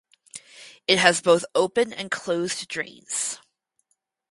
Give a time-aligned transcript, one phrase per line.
[0.87, 3.37] It has both open and closed drains.